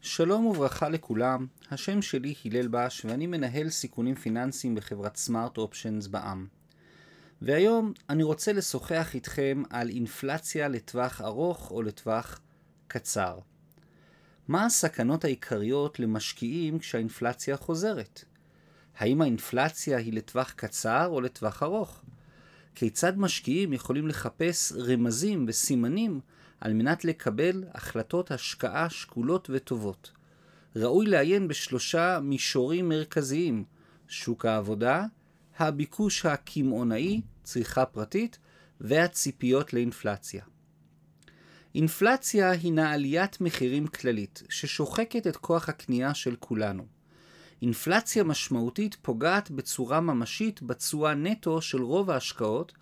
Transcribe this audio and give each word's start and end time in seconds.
שלום 0.00 0.46
וברכה 0.46 0.88
לכולם, 0.88 1.46
השם 1.70 2.02
שלי 2.02 2.34
הלל 2.44 2.68
בש 2.68 3.04
ואני 3.04 3.26
מנהל 3.26 3.68
סיכונים 3.68 4.14
פיננסיים 4.14 4.74
בחברת 4.74 5.16
סמארט 5.16 5.58
אופשנס 5.58 6.06
בע"מ. 6.06 6.46
והיום 7.42 7.92
אני 8.10 8.22
רוצה 8.22 8.52
לשוחח 8.52 9.14
איתכם 9.14 9.62
על 9.70 9.88
אינפלציה 9.88 10.68
לטווח 10.68 11.20
ארוך 11.20 11.70
או 11.70 11.82
לטווח 11.82 12.40
קצר. 12.88 13.38
מה 14.48 14.66
הסכנות 14.66 15.24
העיקריות 15.24 16.00
למשקיעים 16.00 16.78
כשהאינפלציה 16.78 17.56
חוזרת? 17.56 18.24
האם 18.98 19.20
האינפלציה 19.22 19.98
היא 19.98 20.12
לטווח 20.12 20.52
קצר 20.56 21.06
או 21.06 21.20
לטווח 21.20 21.62
ארוך? 21.62 22.02
כיצד 22.74 23.18
משקיעים 23.18 23.72
יכולים 23.72 24.08
לחפש 24.08 24.72
רמזים 24.72 25.44
וסימנים 25.48 26.20
על 26.60 26.72
מנת 26.72 27.04
לקבל 27.04 27.64
החלטות 27.74 28.30
השקעה 28.30 28.90
שקולות 28.90 29.50
וטובות. 29.52 30.10
ראוי 30.76 31.06
לעיין 31.06 31.48
בשלושה 31.48 32.18
מישורים 32.22 32.88
מרכזיים 32.88 33.64
שוק 34.08 34.46
העבודה, 34.46 35.04
הביקוש 35.58 36.26
הקמעונאי, 36.26 37.20
צריכה 37.42 37.86
פרטית, 37.86 38.38
והציפיות 38.80 39.72
לאינפלציה. 39.72 40.44
אינפלציה 41.74 42.50
הינה 42.50 42.92
עליית 42.92 43.40
מחירים 43.40 43.86
כללית 43.86 44.42
ששוחקת 44.48 45.26
את 45.26 45.36
כוח 45.36 45.68
הקנייה 45.68 46.14
של 46.14 46.36
כולנו. 46.40 46.86
אינפלציה 47.62 48.24
משמעותית 48.24 48.96
פוגעת 49.02 49.50
בצורה 49.50 50.00
ממשית 50.00 50.62
בתשואה 50.62 51.14
נטו 51.14 51.60
של 51.62 51.82
רוב 51.82 52.10
ההשקעות 52.10 52.72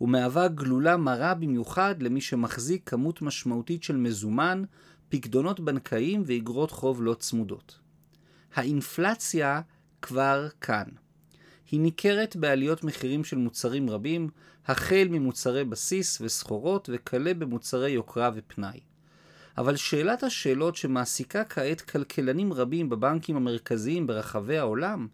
ומהווה 0.00 0.48
גלולה 0.48 0.96
מרה 0.96 1.34
במיוחד 1.34 1.94
למי 2.02 2.20
שמחזיק 2.20 2.90
כמות 2.90 3.22
משמעותית 3.22 3.82
של 3.82 3.96
מזומן, 3.96 4.62
פקדונות 5.08 5.60
בנקאיים 5.60 6.22
ואגרות 6.26 6.70
חוב 6.70 7.02
לא 7.02 7.14
צמודות. 7.14 7.78
האינפלציה 8.54 9.60
כבר 10.02 10.48
כאן. 10.60 10.84
היא 11.70 11.80
ניכרת 11.80 12.36
בעליות 12.36 12.84
מחירים 12.84 13.24
של 13.24 13.36
מוצרים 13.36 13.90
רבים, 13.90 14.28
החל 14.66 15.06
ממוצרי 15.10 15.64
בסיס 15.64 16.20
וסחורות 16.20 16.88
וכלה 16.92 17.34
במוצרי 17.34 17.90
יוקרה 17.90 18.30
ופנאי. 18.34 18.80
אבל 19.58 19.76
שאלת 19.76 20.22
השאלות 20.22 20.76
שמעסיקה 20.76 21.44
כעת 21.44 21.80
כלכלנים 21.80 22.52
רבים 22.52 22.88
בבנקים 22.88 23.36
המרכזיים 23.36 24.06
ברחבי 24.06 24.58
העולם, 24.58 25.08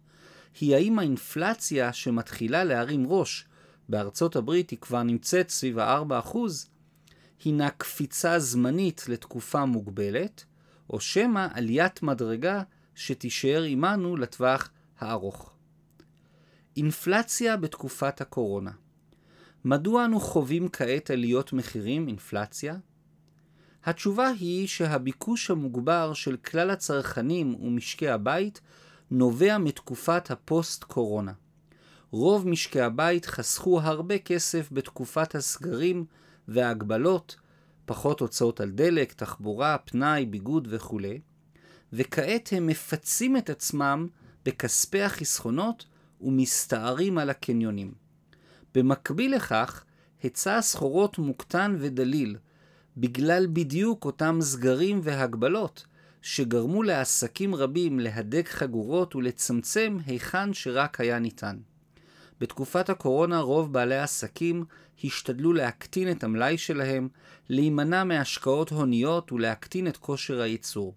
היא 0.59 0.75
האם 0.75 0.99
האינפלציה 0.99 1.93
שמתחילה 1.93 2.63
להרים 2.63 3.05
ראש 3.07 3.45
בארצות 3.89 4.35
הברית 4.35 4.69
היא 4.69 4.79
כבר 4.79 5.03
נמצאת 5.03 5.49
סביב 5.49 5.79
ה-4%, 5.79 6.37
הינה 7.43 7.69
קפיצה 7.69 8.39
זמנית 8.39 9.09
לתקופה 9.09 9.65
מוגבלת, 9.65 10.45
או 10.89 10.99
שמא 10.99 11.47
עליית 11.53 12.03
מדרגה 12.03 12.63
שתישאר 12.95 13.63
עמנו 13.63 14.17
לטווח 14.17 14.69
הארוך. 14.99 15.53
אינפלציה 16.77 17.57
בתקופת 17.57 18.21
הקורונה 18.21 18.71
מדוע 19.65 20.05
אנו 20.05 20.19
חווים 20.19 20.69
כעת 20.69 21.11
עליות 21.11 21.53
מחירים, 21.53 22.07
אינפלציה? 22.07 22.75
התשובה 23.83 24.27
היא 24.27 24.67
שהביקוש 24.67 25.51
המוגבר 25.51 26.13
של 26.13 26.37
כלל 26.37 26.69
הצרכנים 26.69 27.55
ומשקי 27.55 28.09
הבית 28.09 28.61
נובע 29.11 29.57
מתקופת 29.57 30.31
הפוסט-קורונה. 30.31 31.31
רוב 32.11 32.47
משקי 32.47 32.81
הבית 32.81 33.25
חסכו 33.25 33.79
הרבה 33.81 34.17
כסף 34.17 34.69
בתקופת 34.71 35.35
הסגרים 35.35 36.05
וההגבלות, 36.47 37.35
פחות 37.85 38.19
הוצאות 38.19 38.61
על 38.61 38.69
דלק, 38.71 39.13
תחבורה, 39.13 39.77
פנאי, 39.77 40.25
ביגוד 40.25 40.67
וכו', 40.71 40.99
וכעת 41.93 42.49
הם 42.51 42.67
מפצים 42.67 43.37
את 43.37 43.49
עצמם 43.49 44.07
בכספי 44.45 45.01
החסכונות 45.01 45.85
ומסתערים 46.21 47.17
על 47.17 47.29
הקניונים. 47.29 47.93
במקביל 48.75 49.35
לכך, 49.35 49.83
היצע 50.23 50.57
הסחורות 50.57 51.17
מוקטן 51.17 51.75
ודליל, 51.79 52.37
בגלל 52.97 53.47
בדיוק 53.47 54.05
אותם 54.05 54.37
סגרים 54.41 54.99
והגבלות, 55.03 55.85
שגרמו 56.21 56.83
לעסקים 56.83 57.55
רבים 57.55 57.99
להדק 57.99 58.49
חגורות 58.49 59.15
ולצמצם 59.15 59.97
היכן 60.05 60.53
שרק 60.53 61.01
היה 61.01 61.19
ניתן. 61.19 61.57
בתקופת 62.41 62.89
הקורונה 62.89 63.39
רוב 63.39 63.73
בעלי 63.73 63.95
העסקים 63.95 64.65
השתדלו 65.03 65.53
להקטין 65.53 66.11
את 66.11 66.23
המלאי 66.23 66.57
שלהם, 66.57 67.09
להימנע 67.49 68.03
מהשקעות 68.03 68.69
הוניות 68.69 69.31
ולהקטין 69.31 69.87
את 69.87 69.97
כושר 69.97 70.41
הייצור. 70.41 70.95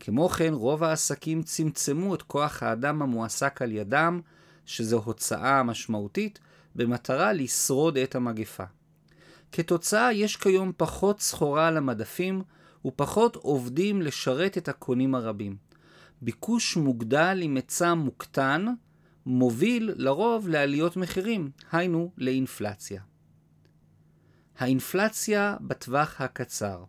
כמו 0.00 0.28
כן, 0.28 0.54
רוב 0.54 0.84
העסקים 0.84 1.42
צמצמו 1.42 2.14
את 2.14 2.22
כוח 2.22 2.62
האדם 2.62 3.02
המועסק 3.02 3.62
על 3.62 3.72
ידם, 3.72 4.20
שזו 4.66 5.02
הוצאה 5.04 5.62
משמעותית, 5.62 6.38
במטרה 6.74 7.32
לשרוד 7.32 7.96
את 7.98 8.14
המגפה. 8.14 8.64
כתוצאה, 9.52 10.12
יש 10.12 10.36
כיום 10.36 10.72
פחות 10.76 11.20
סחורה 11.20 11.68
על 11.68 11.76
המדפים 11.76 12.42
ופחות 12.84 13.36
עובדים 13.36 14.02
לשרת 14.02 14.58
את 14.58 14.68
הקונים 14.68 15.14
הרבים. 15.14 15.56
ביקוש 16.22 16.76
מוגדל 16.76 17.38
עם 17.42 17.56
היצע 17.56 17.94
מוקטן, 17.94 18.66
מוביל 19.30 19.92
לרוב 19.96 20.48
לעליות 20.48 20.96
מחירים, 20.96 21.50
היינו 21.72 22.12
לאינפלציה. 22.18 23.02
האינפלציה 24.58 25.56
בטווח 25.60 26.20
הקצר 26.20 26.84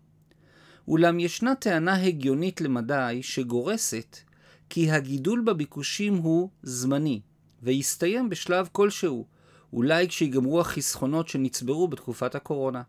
אולם 0.88 1.20
ישנה 1.20 1.56
טענה 1.56 2.04
הגיונית 2.04 2.62
למדי 2.62 3.20
שגורסת 3.22 4.18
כי 4.70 4.92
הגידול 4.92 5.44
בביקושים 5.46 6.16
הוא 6.16 6.50
זמני 6.64 7.22
ויסתיים 7.62 8.30
בשלב 8.30 8.70
כלשהו, 8.72 9.26
אולי 9.74 10.08
כשיגמרו 10.08 10.62
החסכונות 10.62 11.28
שנצברו 11.28 11.88
בתקופת 11.88 12.36
הקורונה. 12.36 12.82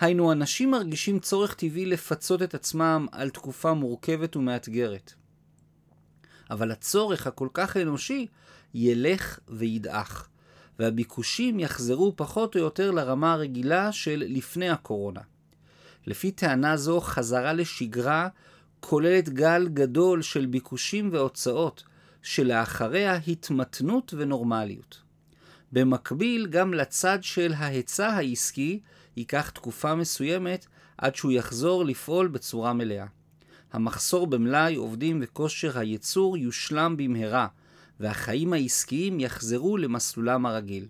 היינו, 0.00 0.32
אנשים 0.32 0.70
מרגישים 0.70 1.18
צורך 1.18 1.54
טבעי 1.54 1.86
לפצות 1.86 2.42
את 2.42 2.54
עצמם 2.54 3.06
על 3.12 3.30
תקופה 3.30 3.74
מורכבת 3.74 4.36
ומאתגרת. 4.36 5.12
אבל 6.50 6.70
הצורך 6.70 7.26
הכל 7.26 7.48
כך 7.54 7.76
אנושי 7.76 8.26
ילך 8.74 9.38
וידעך, 9.48 10.28
והביקושים 10.78 11.60
יחזרו 11.60 12.12
פחות 12.16 12.56
או 12.56 12.60
יותר 12.60 12.90
לרמה 12.90 13.32
הרגילה 13.32 13.92
של 13.92 14.24
לפני 14.26 14.70
הקורונה. 14.70 15.20
לפי 16.06 16.30
טענה 16.30 16.76
זו, 16.76 17.00
חזרה 17.00 17.52
לשגרה 17.52 18.28
כוללת 18.80 19.28
גל 19.28 19.68
גדול 19.68 20.22
של 20.22 20.46
ביקושים 20.46 21.08
והוצאות, 21.12 21.84
שלאחריה 22.22 23.14
התמתנות 23.14 24.14
ונורמליות. 24.16 25.02
במקביל, 25.72 26.46
גם 26.46 26.74
לצד 26.74 27.18
של 27.22 27.52
ההיצע 27.56 28.08
העסקי 28.08 28.80
ייקח 29.16 29.50
תקופה 29.50 29.94
מסוימת 29.94 30.66
עד 30.98 31.14
שהוא 31.14 31.32
יחזור 31.32 31.84
לפעול 31.84 32.28
בצורה 32.28 32.72
מלאה. 32.72 33.06
המחסור 33.72 34.26
במלאי 34.26 34.74
עובדים 34.74 35.18
וכושר 35.22 35.78
הייצור 35.78 36.36
יושלם 36.36 36.96
במהרה, 36.96 37.46
והחיים 38.00 38.52
העסקיים 38.52 39.20
יחזרו 39.20 39.76
למסלולם 39.76 40.46
הרגיל. 40.46 40.86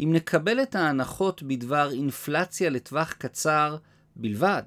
אם 0.00 0.10
נקבל 0.12 0.62
את 0.62 0.74
ההנחות 0.74 1.42
בדבר 1.42 1.90
אינפלציה 1.90 2.70
לטווח 2.70 3.12
קצר 3.12 3.76
בלבד, 4.16 4.62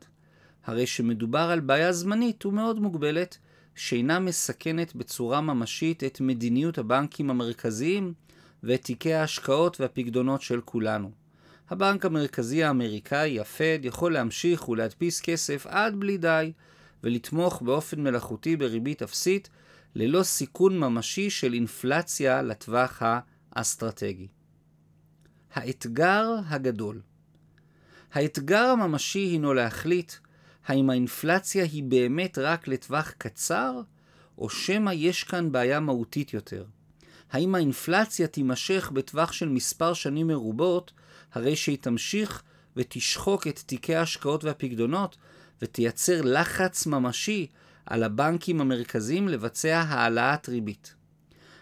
הרי 0.65 0.87
שמדובר 0.87 1.39
על 1.39 1.59
בעיה 1.59 1.91
זמנית 1.93 2.45
ומאוד 2.45 2.79
מוגבלת, 2.79 3.37
שאינה 3.75 4.19
מסכנת 4.19 4.95
בצורה 4.95 5.41
ממשית 5.41 6.03
את 6.03 6.21
מדיניות 6.21 6.77
הבנקים 6.77 7.29
המרכזיים 7.29 8.13
ואת 8.63 8.81
תיקי 8.81 9.13
ההשקעות 9.13 9.81
והפקדונות 9.81 10.41
של 10.41 10.61
כולנו. 10.61 11.11
הבנק 11.69 12.05
המרכזי 12.05 12.63
האמריקאי, 12.63 13.39
הפד, 13.39 13.79
יכול 13.83 14.13
להמשיך 14.13 14.69
ולהדפיס 14.69 15.21
כסף 15.21 15.65
עד 15.69 15.99
בלי 15.99 16.17
די, 16.17 16.51
ולתמוך 17.03 17.61
באופן 17.61 18.03
מלאכותי 18.03 18.55
בריבית 18.55 19.01
אפסית 19.01 19.49
ללא 19.99 20.23
סיכון 20.23 20.79
ממשי 20.79 21.29
של 21.29 21.53
אינפלציה 21.53 22.41
לטווח 22.41 23.01
האסטרטגי. 23.51 24.27
האתגר 25.53 26.29
הגדול 26.47 27.01
האתגר 28.13 28.65
הממשי 28.69 29.19
הינו 29.19 29.53
להחליט 29.53 30.13
האם 30.65 30.89
האינפלציה 30.89 31.63
היא 31.63 31.83
באמת 31.83 32.37
רק 32.37 32.67
לטווח 32.67 33.11
קצר, 33.17 33.81
או 34.37 34.49
שמא 34.49 34.91
יש 34.93 35.23
כאן 35.23 35.51
בעיה 35.51 35.79
מהותית 35.79 36.33
יותר. 36.33 36.65
האם 37.31 37.55
האינפלציה 37.55 38.27
תימשך 38.27 38.91
בטווח 38.93 39.31
של 39.31 39.49
מספר 39.49 39.93
שנים 39.93 40.27
מרובות, 40.27 40.91
הרי 41.33 41.55
שהיא 41.55 41.77
תמשיך 41.81 42.43
ותשחוק 42.75 43.47
את 43.47 43.59
תיקי 43.59 43.95
ההשקעות 43.95 44.43
והפקדונות, 44.43 45.17
ותייצר 45.61 46.21
לחץ 46.21 46.85
ממשי 46.85 47.47
על 47.87 48.03
הבנקים 48.03 48.61
המרכזיים 48.61 49.27
לבצע 49.27 49.79
העלאת 49.87 50.49
ריבית. 50.49 50.93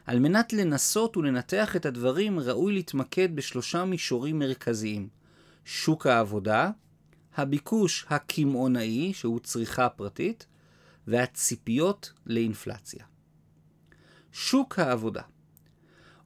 על 0.06 0.20
מנת 0.20 0.54
לנסות 0.54 1.18
ולנתח 1.18 1.76
את 1.76 1.86
הדברים 1.86 2.40
ראוי 2.40 2.74
להתמקד 2.74 3.36
בשלושה 3.36 3.86
מישורים 3.86 4.40
מרכזיים 4.40 5.08
שוק 5.66 6.08
העבודה, 6.08 6.70
הביקוש 7.36 8.06
הקמעונאי, 8.10 9.14
שהוא 9.14 9.40
צריכה 9.40 9.90
פרטית, 9.90 10.46
והציפיות 11.08 12.14
לאינפלציה. 12.26 13.06
שוק 14.32 14.80
העבודה 14.80 15.22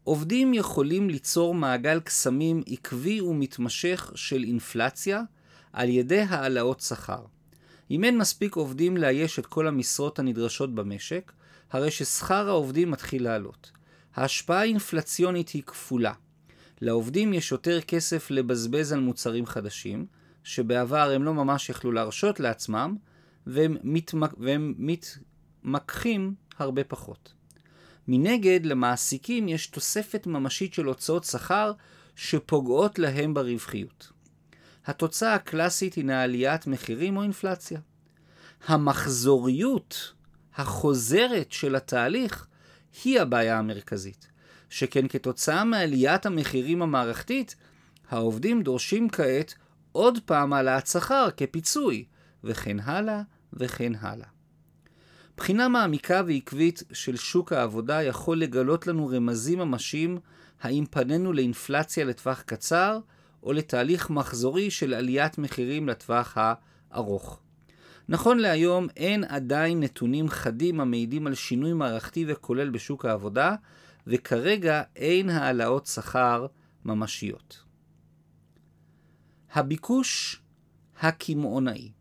עובדים 0.03 0.53
יכולים 0.53 1.09
ליצור 1.09 1.55
מעגל 1.55 1.99
קסמים 1.99 2.63
עקבי 2.67 3.21
ומתמשך 3.21 4.11
של 4.15 4.43
אינפלציה 4.43 5.21
על 5.73 5.89
ידי 5.89 6.21
העלאות 6.21 6.79
שכר. 6.79 7.25
אם 7.91 8.03
אין 8.03 8.17
מספיק 8.17 8.55
עובדים 8.55 8.97
לאייש 8.97 9.39
את 9.39 9.45
כל 9.45 9.67
המשרות 9.67 10.19
הנדרשות 10.19 10.75
במשק, 10.75 11.31
הרי 11.71 11.91
ששכר 11.91 12.49
העובדים 12.49 12.91
מתחיל 12.91 13.23
לעלות. 13.23 13.71
ההשפעה 14.15 14.59
האינפלציונית 14.59 15.49
היא 15.49 15.63
כפולה. 15.63 16.13
לעובדים 16.81 17.33
יש 17.33 17.51
יותר 17.51 17.81
כסף 17.81 18.31
לבזבז 18.31 18.93
על 18.93 18.99
מוצרים 18.99 19.45
חדשים, 19.45 20.05
שבעבר 20.43 21.11
הם 21.11 21.23
לא 21.23 21.33
ממש 21.33 21.69
יכלו 21.69 21.91
להרשות 21.91 22.39
לעצמם, 22.39 22.95
והם, 23.47 23.77
מתמק... 23.83 24.33
והם 24.37 24.73
מתמקחים 24.77 26.33
הרבה 26.57 26.83
פחות. 26.83 27.33
מנגד, 28.07 28.65
למעסיקים 28.65 29.47
יש 29.47 29.67
תוספת 29.67 30.27
ממשית 30.27 30.73
של 30.73 30.85
הוצאות 30.85 31.23
שכר 31.23 31.71
שפוגעות 32.15 32.99
להם 32.99 33.33
ברווחיות. 33.33 34.11
התוצאה 34.85 35.33
הקלאסית 35.33 35.93
הינה 35.93 36.23
עליית 36.23 36.67
מחירים 36.67 37.17
או 37.17 37.23
אינפלציה. 37.23 37.79
המחזוריות 38.67 40.13
החוזרת 40.55 41.51
של 41.51 41.75
התהליך 41.75 42.47
היא 43.03 43.21
הבעיה 43.21 43.59
המרכזית, 43.59 44.27
שכן 44.69 45.07
כתוצאה 45.07 45.63
מעליית 45.63 46.25
המחירים 46.25 46.81
המערכתית, 46.81 47.55
העובדים 48.09 48.63
דורשים 48.63 49.09
כעת 49.09 49.53
עוד 49.91 50.19
פעם 50.25 50.53
העלאת 50.53 50.87
שכר 50.87 51.27
כפיצוי, 51.37 52.05
וכן 52.43 52.79
הלאה 52.79 53.21
וכן 53.53 53.91
הלאה. 54.01 54.27
בחינה 55.37 55.67
מעמיקה 55.67 56.21
ועקבית 56.27 56.83
של 56.93 57.17
שוק 57.17 57.53
העבודה 57.53 58.03
יכול 58.03 58.39
לגלות 58.39 58.87
לנו 58.87 59.07
רמזים 59.07 59.59
ממשיים 59.59 60.19
האם 60.61 60.85
פנינו 60.91 61.33
לאינפלציה 61.33 62.05
לטווח 62.05 62.41
קצר 62.41 62.99
או 63.43 63.53
לתהליך 63.53 64.09
מחזורי 64.09 64.71
של 64.71 64.93
עליית 64.93 65.37
מחירים 65.37 65.89
לטווח 65.89 66.37
הארוך. 66.37 67.41
נכון 68.09 68.37
להיום 68.37 68.87
אין 68.97 69.23
עדיין 69.23 69.79
נתונים 69.79 70.29
חדים 70.29 70.79
המעידים 70.79 71.27
על 71.27 71.35
שינוי 71.35 71.73
מערכתי 71.73 72.25
וכולל 72.27 72.69
בשוק 72.69 73.05
העבודה, 73.05 73.55
וכרגע 74.07 74.81
אין 74.95 75.29
העלאות 75.29 75.85
שכר 75.85 76.47
ממשיות. 76.85 77.63
הביקוש 79.53 80.41
הקמעונאי 80.99 81.91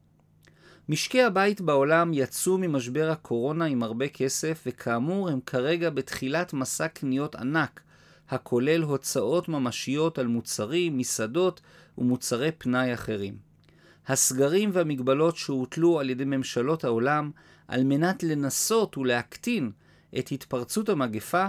משקי 0.88 1.22
הבית 1.22 1.60
בעולם 1.60 2.10
יצאו 2.14 2.58
ממשבר 2.58 3.10
הקורונה 3.10 3.64
עם 3.64 3.82
הרבה 3.82 4.08
כסף, 4.08 4.62
וכאמור 4.66 5.28
הם 5.28 5.40
כרגע 5.46 5.90
בתחילת 5.90 6.52
מסע 6.52 6.88
קניות 6.88 7.34
ענק, 7.34 7.80
הכולל 8.30 8.82
הוצאות 8.82 9.48
ממשיות 9.48 10.18
על 10.18 10.26
מוצרים, 10.26 10.98
מסעדות 10.98 11.60
ומוצרי 11.98 12.52
פנאי 12.58 12.94
אחרים. 12.94 13.36
הסגרים 14.06 14.70
והמגבלות 14.72 15.36
שהוטלו 15.36 16.00
על 16.00 16.10
ידי 16.10 16.24
ממשלות 16.24 16.84
העולם 16.84 17.30
על 17.68 17.84
מנת 17.84 18.22
לנסות 18.22 18.98
ולהקטין 18.98 19.70
את 20.18 20.32
התפרצות 20.32 20.88
המגפה, 20.88 21.46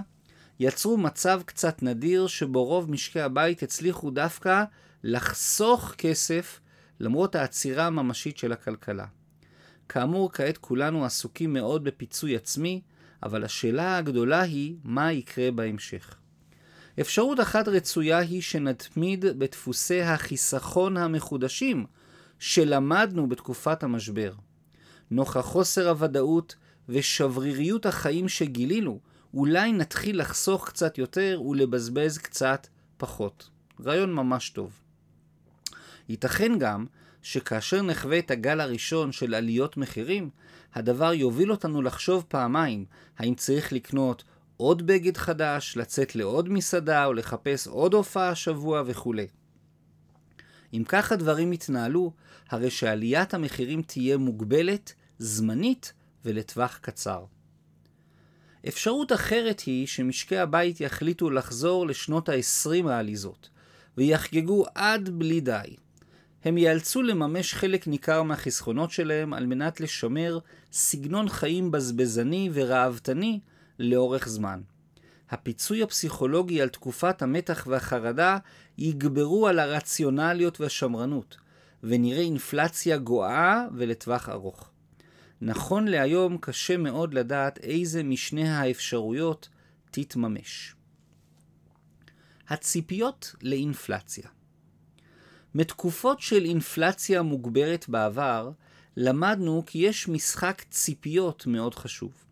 יצרו 0.59 0.97
מצב 0.97 1.41
קצת 1.45 1.83
נדיר 1.83 2.27
שבו 2.27 2.65
רוב 2.65 2.91
משקי 2.91 3.21
הבית 3.21 3.63
הצליחו 3.63 4.11
דווקא 4.11 4.63
לחסוך 5.03 5.93
כסף 5.97 6.59
למרות 6.99 7.35
העצירה 7.35 7.85
הממשית 7.87 8.37
של 8.37 8.51
הכלכלה. 8.51 9.05
כאמור, 9.89 10.31
כעת 10.33 10.57
כולנו 10.57 11.05
עסוקים 11.05 11.53
מאוד 11.53 11.83
בפיצוי 11.83 12.35
עצמי, 12.35 12.81
אבל 13.23 13.43
השאלה 13.43 13.97
הגדולה 13.97 14.41
היא 14.41 14.75
מה 14.83 15.11
יקרה 15.11 15.51
בהמשך. 15.51 16.18
אפשרות 17.01 17.39
אחת 17.39 17.67
רצויה 17.67 18.17
היא 18.17 18.41
שנתמיד 18.41 19.25
בדפוסי 19.25 20.01
החיסכון 20.01 20.97
המחודשים 20.97 21.85
שלמדנו 22.39 23.29
בתקופת 23.29 23.83
המשבר. 23.83 24.33
נוכח 25.11 25.39
חוסר 25.39 25.89
הוודאות 25.89 26.55
ושבריריות 26.89 27.85
החיים 27.85 28.29
שגילינו, 28.29 28.99
אולי 29.33 29.71
נתחיל 29.71 30.19
לחסוך 30.19 30.67
קצת 30.67 30.97
יותר 30.97 31.41
ולבזבז 31.49 32.17
קצת 32.17 32.67
פחות. 32.97 33.49
רעיון 33.85 34.13
ממש 34.13 34.49
טוב. 34.49 34.71
ייתכן 36.09 36.59
גם 36.59 36.85
שכאשר 37.21 37.81
נחווה 37.81 38.19
את 38.19 38.31
הגל 38.31 38.59
הראשון 38.59 39.11
של 39.11 39.33
עליות 39.33 39.77
מחירים, 39.77 40.29
הדבר 40.73 41.13
יוביל 41.13 41.51
אותנו 41.51 41.81
לחשוב 41.81 42.25
פעמיים 42.27 42.85
האם 43.17 43.35
צריך 43.35 43.73
לקנות 43.73 44.23
עוד 44.61 44.87
בגד 44.87 45.17
חדש, 45.17 45.77
לצאת 45.77 46.15
לעוד 46.15 46.49
מסעדה 46.49 47.05
או 47.05 47.13
לחפש 47.13 47.67
עוד 47.67 47.93
הופעה 47.93 48.29
השבוע 48.29 48.83
וכולי. 48.85 49.27
אם 50.73 50.83
כך 50.87 51.11
הדברים 51.11 51.53
יתנהלו, 51.53 52.11
הרי 52.49 52.69
שעליית 52.69 53.33
המחירים 53.33 53.81
תהיה 53.81 54.17
מוגבלת, 54.17 54.93
זמנית 55.19 55.93
ולטווח 56.25 56.77
קצר. 56.81 57.25
אפשרות 58.67 59.11
אחרת 59.11 59.59
היא 59.59 59.87
שמשקי 59.87 60.37
הבית 60.37 60.81
יחליטו 60.81 61.29
לחזור 61.29 61.87
לשנות 61.87 62.29
ה-20 62.29 62.89
העליזות, 62.89 63.49
ויחגגו 63.97 64.65
עד 64.75 65.09
בלי 65.09 65.41
די. 65.41 65.75
הם 66.43 66.57
ייאלצו 66.57 67.01
לממש 67.01 67.53
חלק 67.53 67.87
ניכר 67.87 68.23
מהחסכונות 68.23 68.91
שלהם 68.91 69.33
על 69.33 69.45
מנת 69.45 69.81
לשמר 69.81 70.39
סגנון 70.71 71.29
חיים 71.29 71.71
בזבזני 71.71 72.49
ורעבתני 72.53 73.39
לאורך 73.79 74.27
זמן. 74.27 74.61
הפיצוי 75.29 75.83
הפסיכולוגי 75.83 76.61
על 76.61 76.69
תקופת 76.69 77.21
המתח 77.21 77.67
והחרדה 77.67 78.37
יגברו 78.77 79.47
על 79.47 79.59
הרציונליות 79.59 80.61
והשמרנות, 80.61 81.37
ונראה 81.83 82.21
אינפלציה 82.21 82.97
גואה 82.97 83.65
ולטווח 83.75 84.29
ארוך. 84.29 84.71
נכון 85.41 85.87
להיום 85.87 86.37
קשה 86.37 86.77
מאוד 86.77 87.13
לדעת 87.13 87.57
איזה 87.57 88.03
משני 88.03 88.49
האפשרויות 88.49 89.49
תתממש. 89.91 90.75
הציפיות 92.47 93.35
לאינפלציה 93.41 94.29
מתקופות 95.55 96.21
של 96.21 96.45
אינפלציה 96.45 97.21
מוגברת 97.21 97.89
בעבר, 97.89 98.51
למדנו 98.97 99.63
כי 99.65 99.77
יש 99.77 100.07
משחק 100.07 100.63
ציפיות 100.69 101.47
מאוד 101.47 101.75
חשוב. 101.75 102.28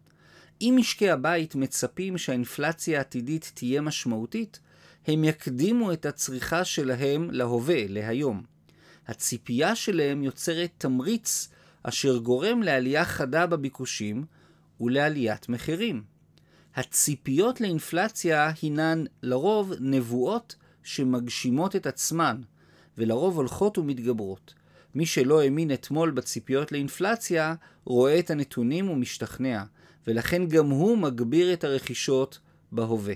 אם 0.61 0.75
משקי 0.79 1.09
הבית 1.09 1.55
מצפים 1.55 2.17
שהאינפלציה 2.17 2.97
העתידית 2.97 3.51
תהיה 3.53 3.81
משמעותית, 3.81 4.59
הם 5.07 5.23
יקדימו 5.23 5.93
את 5.93 6.05
הצריכה 6.05 6.65
שלהם 6.65 7.31
להווה, 7.31 7.87
להיום. 7.87 8.43
הציפייה 9.07 9.75
שלהם 9.75 10.23
יוצרת 10.23 10.69
תמריץ 10.77 11.49
אשר 11.83 12.17
גורם 12.17 12.63
לעלייה 12.63 13.05
חדה 13.05 13.45
בביקושים 13.45 14.25
ולעליית 14.81 15.49
מחירים. 15.49 16.03
הציפיות 16.75 17.61
לאינפלציה 17.61 18.51
הינן 18.61 19.03
לרוב 19.23 19.73
נבואות 19.79 20.55
שמגשימות 20.83 21.75
את 21.75 21.87
עצמן, 21.87 22.41
ולרוב 22.97 23.37
הולכות 23.37 23.77
ומתגברות. 23.77 24.53
מי 24.95 25.05
שלא 25.05 25.41
האמין 25.41 25.73
אתמול 25.73 26.11
בציפיות 26.11 26.71
לאינפלציה, 26.71 27.55
רואה 27.85 28.19
את 28.19 28.29
הנתונים 28.29 28.89
ומשתכנע, 28.89 29.63
ולכן 30.07 30.47
גם 30.47 30.69
הוא 30.69 30.97
מגביר 30.97 31.53
את 31.53 31.63
הרכישות 31.63 32.39
בהווה. 32.71 33.13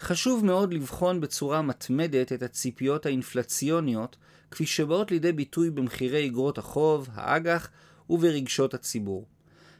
חשוב 0.00 0.44
מאוד 0.44 0.74
לבחון 0.74 1.20
בצורה 1.20 1.62
מתמדת 1.62 2.32
את 2.32 2.42
הציפיות 2.42 3.06
האינפלציוניות, 3.06 4.16
כפי 4.50 4.66
שבאות 4.66 5.10
לידי 5.10 5.32
ביטוי 5.32 5.70
במחירי 5.70 6.26
אגרות 6.26 6.58
החוב, 6.58 7.08
האג"ח 7.12 7.70
וברגשות 8.10 8.74
הציבור. 8.74 9.26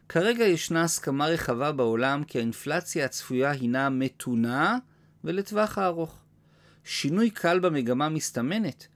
כרגע 0.09 0.45
ישנה 0.45 0.85
הסכמה 0.85 1.27
רחבה 1.27 1.73
בעולם 1.73 2.25
כי 2.25 2.39
האינפלציה 2.39 3.05
הצפויה 3.05 3.51
הינה 3.51 3.91
מתונה 3.91 4.79
ולטווח 5.25 5.79
הארוך. 5.79 6.19
שינוי 6.85 7.31
קל 7.31 7.59
במגמה 7.59 8.09
מסתמנת 8.09 8.87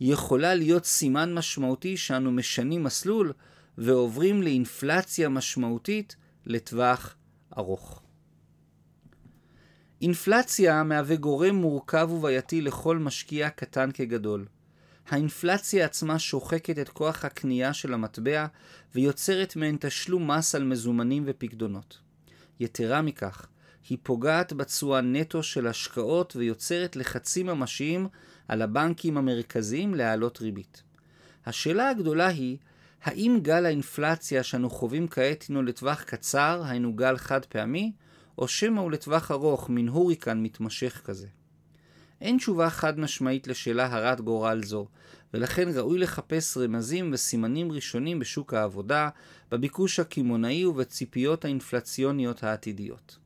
יכולה 0.00 0.54
להיות 0.54 0.84
סימן 0.84 1.34
משמעותי 1.34 1.96
שאנו 1.96 2.32
משנים 2.32 2.82
מסלול 2.82 3.32
ועוברים 3.78 4.42
לאינפלציה 4.42 5.28
משמעותית 5.28 6.16
לטווח 6.50 7.14
ארוך. 7.58 8.02
אינפלציה 10.02 10.82
מהווה 10.82 11.16
גורם 11.16 11.54
מורכב 11.54 12.08
ובעייתי 12.10 12.60
לכל 12.60 12.98
משקיע 12.98 13.50
קטן 13.50 13.90
כגדול. 13.92 14.46
האינפלציה 15.08 15.84
עצמה 15.84 16.18
שוחקת 16.18 16.78
את 16.78 16.88
כוח 16.88 17.24
הקנייה 17.24 17.72
של 17.72 17.94
המטבע 17.94 18.46
ויוצרת 18.94 19.56
מהן 19.56 19.76
תשלום 19.80 20.30
מס 20.30 20.54
על 20.54 20.64
מזומנים 20.64 21.22
ופקדונות. 21.26 21.98
יתרה 22.60 23.02
מכך, 23.02 23.46
היא 23.88 23.98
פוגעת 24.02 24.52
בתשואה 24.52 25.00
נטו 25.00 25.42
של 25.42 25.66
השקעות 25.66 26.36
ויוצרת 26.36 26.96
לחצים 26.96 27.46
ממשיים 27.46 28.08
על 28.48 28.62
הבנקים 28.62 29.16
המרכזיים 29.16 29.94
להעלות 29.94 30.40
ריבית. 30.40 30.82
השאלה 31.46 31.90
הגדולה 31.90 32.26
היא, 32.26 32.56
האם 33.02 33.38
גל 33.42 33.66
האינפלציה 33.66 34.42
שאנו 34.42 34.70
חווים 34.70 35.08
כעת 35.08 35.44
הינו 35.48 35.62
לטווח 35.62 36.02
קצר, 36.02 36.62
היינו 36.64 36.92
גל 36.92 37.16
חד 37.16 37.44
פעמי, 37.44 37.92
או 38.38 38.48
שמא 38.48 38.80
הוא 38.80 38.90
לטווח 38.90 39.30
ארוך, 39.30 39.70
מין 39.70 39.88
הוריקן 39.88 40.42
מתמשך 40.42 41.00
כזה? 41.04 41.26
אין 42.20 42.36
תשובה 42.36 42.70
חד 42.70 43.00
משמעית 43.00 43.46
לשאלה 43.46 43.86
הרת 43.92 44.20
גורל 44.20 44.62
זו, 44.64 44.86
ולכן 45.34 45.68
ראוי 45.74 45.98
לחפש 45.98 46.56
רמזים 46.56 47.10
וסימנים 47.12 47.72
ראשונים 47.72 48.18
בשוק 48.18 48.54
העבודה, 48.54 49.08
בביקוש 49.50 50.00
הקמעונאי 50.00 50.64
ובציפיות 50.64 51.44
האינפלציוניות 51.44 52.44
העתידיות. 52.44 53.18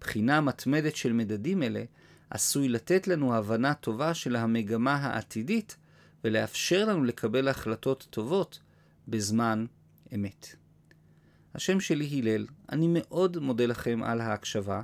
בחינה 0.00 0.40
מתמדת 0.40 0.96
של 0.96 1.12
מדדים 1.12 1.62
אלה 1.62 1.84
עשוי 2.30 2.68
לתת 2.68 3.08
לנו 3.08 3.34
הבנה 3.34 3.74
טובה 3.74 4.14
של 4.14 4.36
המגמה 4.36 4.94
העתידית 4.94 5.76
ולאפשר 6.24 6.84
לנו 6.84 7.04
לקבל 7.04 7.48
החלטות 7.48 8.06
טובות 8.10 8.58
בזמן 9.08 9.66
אמת. 10.14 10.46
השם 11.54 11.80
שלי 11.80 12.18
הלל, 12.18 12.46
אני 12.72 12.86
מאוד 12.90 13.38
מודה 13.38 13.66
לכם 13.66 14.02
על 14.02 14.20
ההקשבה 14.20 14.82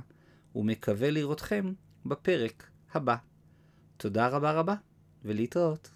ומקווה 0.55 1.11
לראותכם 1.11 1.73
בפרק 2.05 2.69
הבא. 2.93 3.15
תודה 3.97 4.27
רבה 4.27 4.51
רבה 4.51 4.75
ולהתראות. 5.23 5.92